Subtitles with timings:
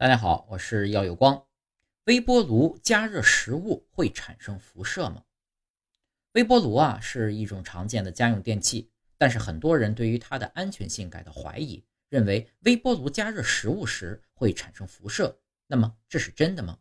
[0.00, 1.46] 大家好，我是耀有光。
[2.04, 5.24] 微波炉加热食物会产生辐射吗？
[6.32, 15.38] 微波炉啊是一种常见的家用电器，但是很多人对于它的安全性感到怀疑，认为微波炉加热食物时会产生辐射。
[15.66, 16.78] 那么这是真的吗？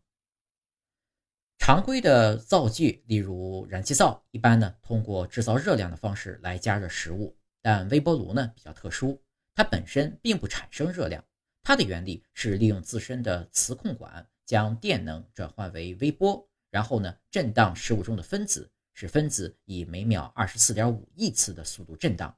[1.58, 9.22] 常规的灶具，例如燃气灶，一般呢通过制造热量的方式来加热食物，但微波炉呢比较特殊，
[9.56, 11.22] 它本身并不产生热量。
[11.70, 22.36] 它的原理是利用自身的磁控管将电能转换为微波，然后呢震荡食物中的分子，使分子以每秒二十四点五亿次的速度震荡。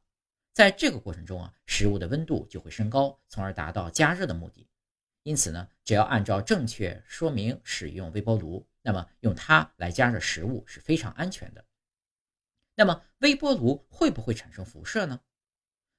[0.51, 4.67] 在这个过程中啊，食物的温度就会升高，从而达到加热的目的。
[5.23, 11.63] 因此呢，只要按照正确说明使用微波炉，那么用它来加热食物是非常安全的。
[12.75, 15.21] 那么微波炉会不会产生辐射呢？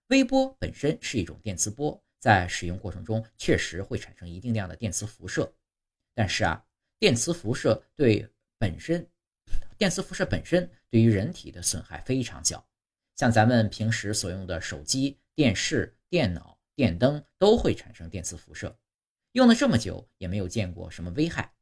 [0.09, 2.05] 微波本身是一种电磁波。
[2.23, 5.53] 在使用过程中，确实会产生一定量的电磁辐射，
[6.15, 6.65] 但是啊，
[7.01, 8.25] 电磁辐射对
[8.59, 9.05] 本身，
[9.77, 12.65] 电磁辐射本身对于人体的损害非常小。
[13.17, 18.79] 像咱们平时所用的手机、电视、电脑、电灯都会产生电磁辐射，
[19.33, 21.53] 用了这么久也没有见过什么危害。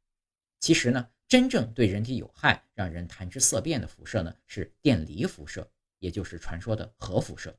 [0.59, 7.57] 其实呢，真正对人体有害、让人谈之色变的辐射呢，是电离辐射，也就是传说的核辐射。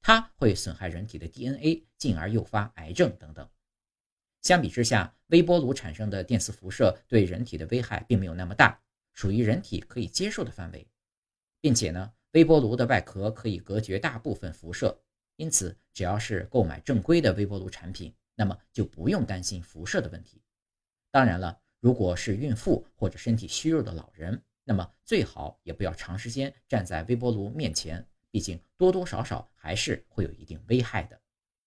[0.00, 3.48] 它会损害人体的 DNA，进而诱发癌症等等。
[4.42, 8.80] 相比之下，微波炉产生的电磁辐射对人体的危害并没有那么大，
[9.12, 10.86] 属于人体可以接受的范围。
[11.60, 14.96] 并且呢，微波炉的外壳可以隔绝大部分辐射，
[15.36, 20.40] 因此只要是购买正规的微波炉产品，那么就不用担心辐射的问题。
[21.10, 28.06] 当然了，如果是孕妇或者身体虚弱的老人，那么最好也不要长时间站在微波炉面前。
[28.30, 31.20] 毕竟多多少少还是会有一定危害的。